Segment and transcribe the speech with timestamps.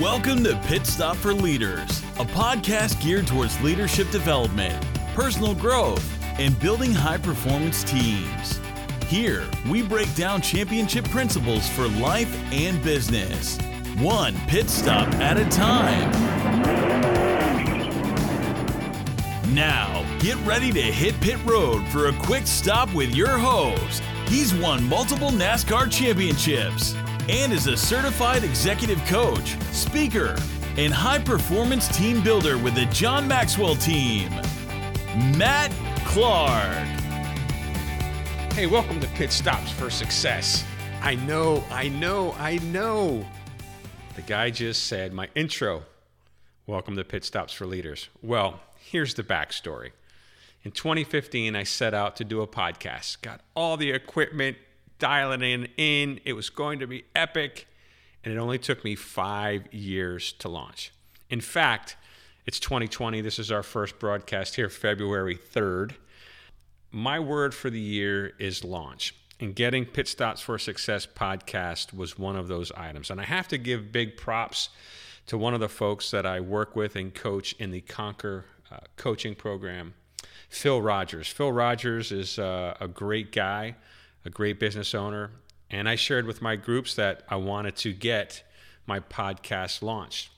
[0.00, 4.82] Welcome to Pit Stop for Leaders, a podcast geared towards leadership development,
[5.14, 6.02] personal growth,
[6.38, 8.58] and building high performance teams.
[9.08, 13.58] Here, we break down championship principles for life and business,
[13.98, 16.10] one pit stop at a time.
[19.54, 24.02] Now, get ready to hit pit road for a quick stop with your host.
[24.28, 26.94] He's won multiple NASCAR championships
[27.28, 30.36] and is a certified executive coach, speaker,
[30.76, 34.30] and high performance team builder with the John Maxwell team.
[35.36, 35.72] Matt
[36.04, 36.86] Clark.
[38.52, 40.64] Hey, welcome to Pit Stops for Success.
[41.02, 43.26] I know, I know, I know.
[44.16, 45.82] The guy just said my intro.
[46.66, 48.08] Welcome to Pit Stops for Leaders.
[48.22, 49.90] Well, here's the backstory.
[50.62, 54.58] In 2015, I set out to do a podcast, got all the equipment,
[55.00, 56.20] dialing in, in.
[56.24, 57.66] It was going to be epic,
[58.22, 60.92] and it only took me five years to launch.
[61.28, 61.96] In fact,
[62.46, 63.20] it's 2020.
[63.20, 65.92] This is our first broadcast here, February 3rd.
[66.92, 69.14] My word for the year is launch.
[69.40, 73.10] And getting Pit Stops for Success podcast was one of those items.
[73.10, 74.68] And I have to give big props
[75.26, 78.78] to one of the folks that I work with and coach in the Conquer uh,
[78.96, 79.94] coaching program,
[80.48, 81.28] Phil Rogers.
[81.28, 83.76] Phil Rogers is uh, a great guy
[84.24, 85.30] a great business owner,
[85.70, 88.42] and I shared with my groups that I wanted to get
[88.86, 90.30] my podcast launched.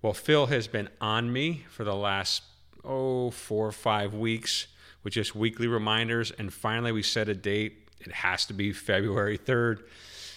[0.00, 2.42] Well, Phil has been on me for the last,
[2.84, 4.68] oh, four or five weeks
[5.02, 7.88] with just weekly reminders, and finally we set a date.
[8.00, 9.82] It has to be February 3rd.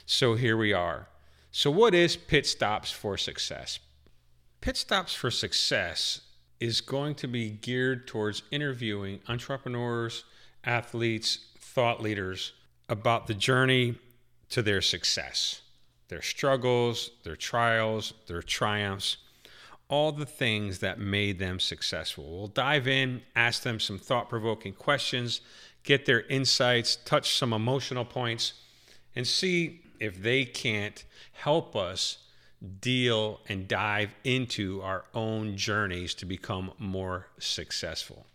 [0.06, 1.08] So here we are.
[1.52, 3.80] So, what is Pit Stops for Success?
[4.60, 6.22] Pit Stops for Success
[6.60, 10.24] is going to be geared towards interviewing entrepreneurs,
[10.66, 12.54] athletes, thought leaders
[12.90, 13.96] about the journey
[14.50, 15.62] to their success,
[16.10, 19.18] their struggles, their trials, their triumphs,
[19.90, 22.24] all the things that made them successful.
[22.24, 25.42] We'll dive in, ask them some thought provoking questions,
[25.84, 28.54] get their insights, touch some emotional points,
[29.16, 31.04] and see if they can't
[31.34, 32.18] help us
[32.82, 38.26] deal and dive into our own journeys to become more successful.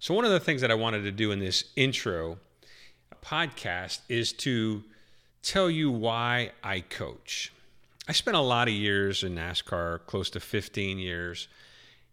[0.00, 2.38] So, one of the things that I wanted to do in this intro
[3.22, 4.82] podcast is to
[5.42, 7.52] tell you why I coach.
[8.08, 11.48] I spent a lot of years in NASCAR, close to 15 years,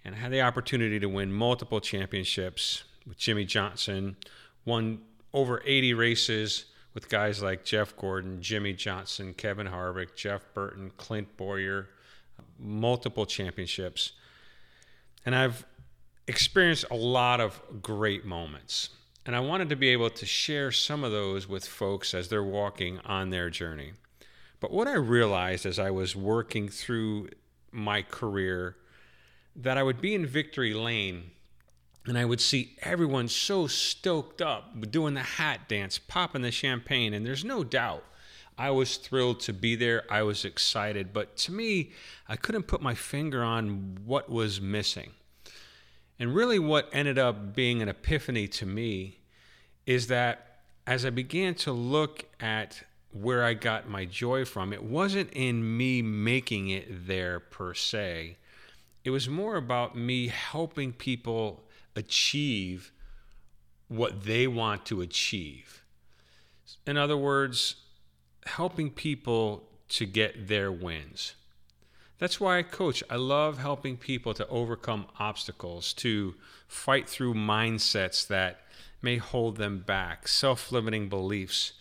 [0.03, 4.17] and I had the opportunity to win multiple championships with Jimmie Johnson,
[4.65, 4.99] won
[5.33, 11.35] over 80 races with guys like Jeff Gordon, Jimmie Johnson, Kevin Harvick, Jeff Burton, Clint
[11.37, 11.89] Bowyer,
[12.59, 14.13] multiple championships.
[15.25, 15.65] And I've
[16.27, 18.89] experienced a lot of great moments.
[19.25, 22.43] And I wanted to be able to share some of those with folks as they're
[22.43, 23.93] walking on their journey.
[24.59, 27.29] But what I realized as I was working through
[27.71, 28.75] my career
[29.55, 31.31] that I would be in victory lane
[32.05, 37.13] and I would see everyone so stoked up doing the hat dance, popping the champagne,
[37.13, 38.03] and there's no doubt
[38.57, 40.03] I was thrilled to be there.
[40.09, 41.91] I was excited, but to me,
[42.27, 45.11] I couldn't put my finger on what was missing.
[46.19, 49.19] And really, what ended up being an epiphany to me
[49.85, 54.83] is that as I began to look at where I got my joy from, it
[54.83, 58.37] wasn't in me making it there per se.
[59.03, 61.63] It was more about me helping people
[61.95, 62.91] achieve
[63.87, 65.83] what they want to achieve.
[66.87, 67.75] In other words,
[68.45, 71.35] helping people to get their wins.
[72.17, 73.03] That's why I coach.
[73.09, 76.35] I love helping people to overcome obstacles, to
[76.67, 78.61] fight through mindsets that
[79.01, 81.73] may hold them back, self limiting beliefs.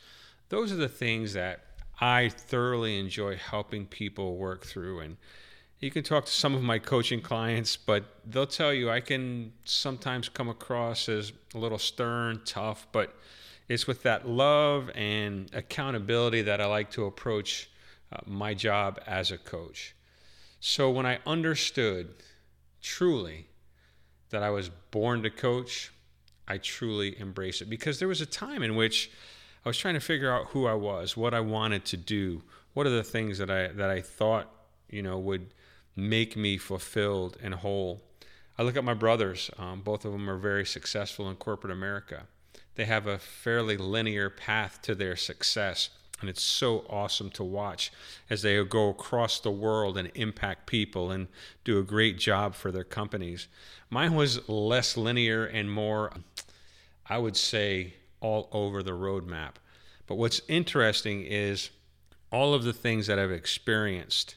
[0.48, 1.64] Those are the things that
[2.00, 5.00] I thoroughly enjoy helping people work through.
[5.00, 5.16] And
[5.80, 9.52] you can talk to some of my coaching clients, but they'll tell you I can
[9.64, 13.14] sometimes come across as a little stern, tough, but
[13.68, 17.70] it's with that love and accountability that I like to approach
[18.12, 19.94] uh, my job as a coach.
[20.66, 22.14] So when I understood
[22.80, 23.48] truly
[24.30, 25.92] that I was born to coach,
[26.48, 29.10] I truly embrace it because there was a time in which
[29.62, 32.86] I was trying to figure out who I was, what I wanted to do, what
[32.86, 34.50] are the things that I that I thought
[34.88, 35.52] you know would
[35.96, 38.00] make me fulfilled and whole.
[38.56, 42.22] I look at my brothers; um, both of them are very successful in corporate America.
[42.76, 45.90] They have a fairly linear path to their success.
[46.20, 47.92] And it's so awesome to watch
[48.30, 51.28] as they go across the world and impact people and
[51.64, 53.48] do a great job for their companies.
[53.90, 56.12] Mine was less linear and more,
[57.06, 59.54] I would say, all over the roadmap.
[60.06, 61.70] But what's interesting is
[62.30, 64.36] all of the things that I've experienced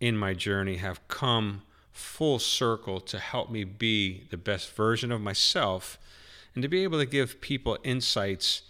[0.00, 5.20] in my journey have come full circle to help me be the best version of
[5.20, 5.98] myself
[6.54, 8.62] and to be able to give people insights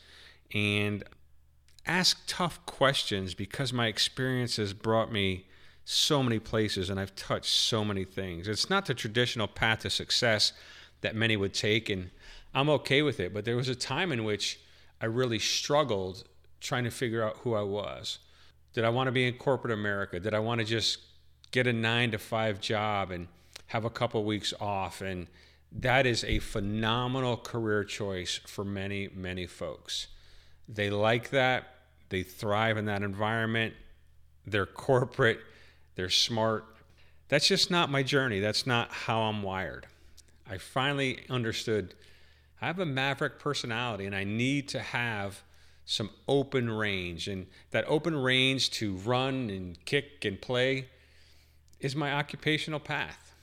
[0.55, 1.05] and
[1.89, 5.47] ask tough questions because my experience has brought me
[5.85, 8.47] so many places and I've touched so many things.
[8.47, 10.53] It's not the traditional path to success
[11.01, 12.11] that many would take, and
[12.55, 13.33] I'm okay with it.
[13.33, 14.61] But there was a time in which
[15.01, 16.25] I really struggled
[16.61, 18.19] trying to figure out who I was.
[18.75, 20.21] Did I want to be in corporate America?
[20.21, 20.99] Did I want to just
[21.53, 23.29] get a nine to five job and
[23.69, 25.01] have a couple weeks off?
[25.01, 25.27] And
[25.73, 30.09] that is a phenomenal career choice for many, many folks.
[30.69, 31.78] They like that,
[32.09, 33.75] they thrive in that environment,
[34.47, 35.41] they're corporate
[35.99, 36.65] they're smart.
[37.29, 38.39] That's just not my journey.
[38.39, 39.89] That's not how I'm wired.
[40.49, 41.93] I finally understood
[42.63, 45.43] I have a maverick personality and I need to have
[45.85, 47.27] some open range.
[47.27, 50.87] And that open range to run and kick and play
[51.81, 53.35] is my occupational path.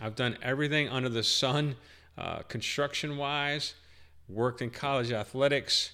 [0.00, 1.76] I've done everything under the sun,
[2.16, 3.74] uh, construction wise,
[4.30, 5.90] worked in college athletics,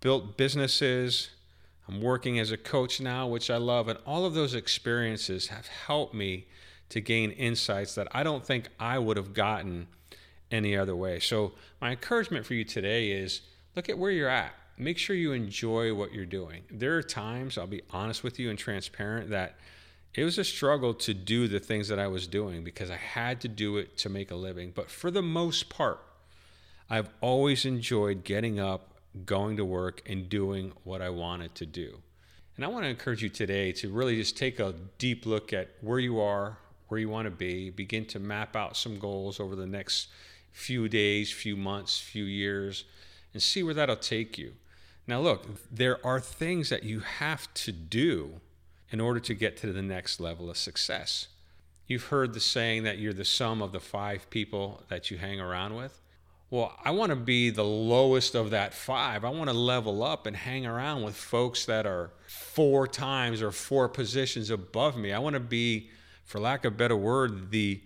[0.00, 1.30] built businesses,
[1.90, 3.88] I'm working as a coach now, which I love.
[3.88, 6.46] And all of those experiences have helped me
[6.90, 9.88] to gain insights that I don't think I would have gotten
[10.52, 11.18] any other way.
[11.18, 13.40] So, my encouragement for you today is
[13.74, 14.52] look at where you're at.
[14.78, 16.62] Make sure you enjoy what you're doing.
[16.70, 19.56] There are times, I'll be honest with you and transparent, that
[20.14, 23.40] it was a struggle to do the things that I was doing because I had
[23.42, 24.72] to do it to make a living.
[24.74, 26.00] But for the most part,
[26.88, 28.89] I've always enjoyed getting up
[29.24, 31.98] going to work and doing what I wanted to do.
[32.56, 35.70] And I want to encourage you today to really just take a deep look at
[35.80, 36.58] where you are,
[36.88, 40.08] where you want to be, begin to map out some goals over the next
[40.52, 42.84] few days, few months, few years,
[43.32, 44.52] and see where that'll take you.
[45.06, 48.40] Now, look, there are things that you have to do
[48.90, 51.28] in order to get to the next level of success.
[51.86, 55.40] You've heard the saying that you're the sum of the five people that you hang
[55.40, 56.00] around with
[56.50, 59.24] well, I want to be the lowest of that five.
[59.24, 63.52] I want to level up and hang around with folks that are four times or
[63.52, 65.12] four positions above me.
[65.12, 65.90] I want to be,
[66.24, 67.80] for lack of a better word, the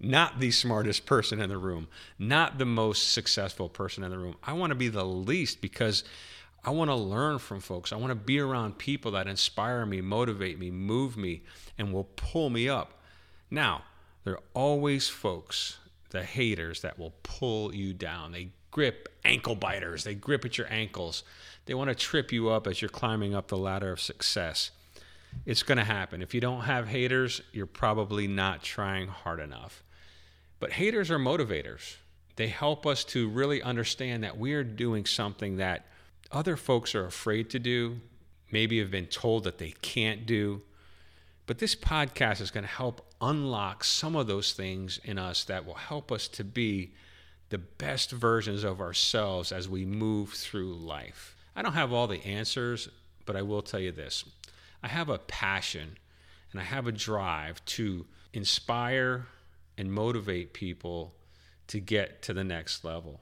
[0.00, 1.86] not the smartest person in the room,
[2.18, 4.34] not the most successful person in the room.
[4.42, 6.02] I want to be the least because
[6.64, 7.92] I want to learn from folks.
[7.92, 11.42] I want to be around people that inspire me, motivate me, move me,
[11.78, 13.00] and will pull me up.
[13.50, 13.84] Now,
[14.24, 15.78] there are always folks
[16.14, 18.30] the haters that will pull you down.
[18.30, 21.24] They grip ankle biters, they grip at your ankles.
[21.66, 24.70] They want to trip you up as you're climbing up the ladder of success.
[25.44, 26.22] It's going to happen.
[26.22, 29.82] If you don't have haters, you're probably not trying hard enough.
[30.60, 31.96] But haters are motivators.
[32.36, 35.86] They help us to really understand that we are doing something that
[36.30, 38.00] other folks are afraid to do,
[38.52, 40.62] maybe have been told that they can't do.
[41.46, 45.64] But this podcast is going to help unlock some of those things in us that
[45.64, 46.92] will help us to be
[47.48, 51.36] the best versions of ourselves as we move through life.
[51.56, 52.88] I don't have all the answers,
[53.26, 54.24] but I will tell you this
[54.82, 55.98] I have a passion
[56.52, 59.26] and I have a drive to inspire
[59.78, 61.14] and motivate people
[61.68, 63.20] to get to the next level.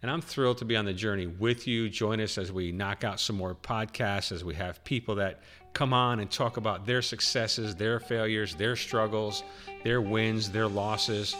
[0.00, 1.88] And I'm thrilled to be on the journey with you.
[1.88, 5.40] Join us as we knock out some more podcasts, as we have people that
[5.72, 9.42] come on and talk about their successes, their failures, their struggles,
[9.82, 11.34] their wins, their losses.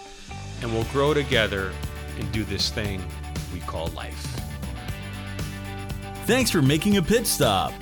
[0.61, 1.73] And we'll grow together
[2.19, 3.01] and do this thing
[3.55, 4.27] we call life.
[6.27, 7.73] Thanks for making a pit stop.